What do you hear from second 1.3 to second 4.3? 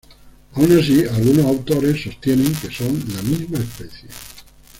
autores sostienen que son la misma especie.